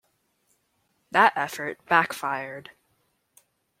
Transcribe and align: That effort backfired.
That 1.11 1.31
effort 1.35 1.85
backfired. 1.85 2.71